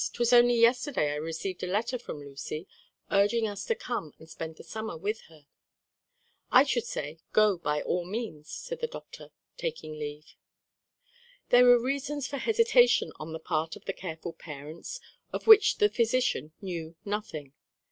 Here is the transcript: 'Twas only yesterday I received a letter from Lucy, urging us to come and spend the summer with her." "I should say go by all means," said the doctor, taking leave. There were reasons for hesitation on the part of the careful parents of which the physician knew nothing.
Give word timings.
'Twas 0.13 0.33
only 0.33 0.55
yesterday 0.55 1.11
I 1.11 1.17
received 1.17 1.61
a 1.61 1.67
letter 1.67 1.99
from 1.99 2.17
Lucy, 2.25 2.67
urging 3.11 3.47
us 3.47 3.65
to 3.65 3.75
come 3.75 4.15
and 4.17 4.27
spend 4.27 4.55
the 4.55 4.63
summer 4.63 4.97
with 4.97 5.21
her." 5.29 5.45
"I 6.49 6.63
should 6.63 6.85
say 6.85 7.19
go 7.33 7.55
by 7.59 7.83
all 7.83 8.03
means," 8.03 8.49
said 8.51 8.81
the 8.81 8.87
doctor, 8.87 9.29
taking 9.57 9.93
leave. 9.99 10.33
There 11.49 11.65
were 11.65 11.79
reasons 11.79 12.25
for 12.25 12.37
hesitation 12.37 13.11
on 13.19 13.31
the 13.31 13.39
part 13.39 13.75
of 13.75 13.85
the 13.85 13.93
careful 13.93 14.33
parents 14.33 14.99
of 15.31 15.45
which 15.45 15.77
the 15.77 15.87
physician 15.87 16.51
knew 16.61 16.95
nothing. 17.05 17.53